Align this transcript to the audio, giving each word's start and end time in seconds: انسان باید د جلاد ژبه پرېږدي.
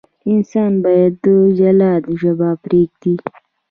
انسان 0.33 0.71
باید 0.83 1.13
د 1.23 1.25
جلاد 1.59 2.03
ژبه 2.19 2.49
پرېږدي. 2.63 3.15